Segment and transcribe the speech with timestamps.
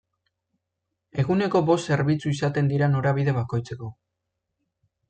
[1.25, 3.93] Eguneko bost zerbitzu izaten dira norabide bakoitzeko.